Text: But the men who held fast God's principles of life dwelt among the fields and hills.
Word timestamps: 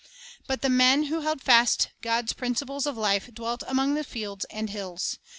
But 0.47 0.63
the 0.63 0.69
men 0.69 1.03
who 1.03 1.19
held 1.19 1.43
fast 1.43 1.89
God's 2.01 2.33
principles 2.33 2.87
of 2.87 2.97
life 2.97 3.29
dwelt 3.31 3.61
among 3.67 3.93
the 3.93 4.03
fields 4.03 4.45
and 4.49 4.67
hills. 4.71 5.19